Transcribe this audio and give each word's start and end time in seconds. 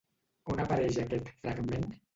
On 0.53 0.63
apareix 0.63 0.99
aquest 1.05 1.31
fragment? 1.45 1.91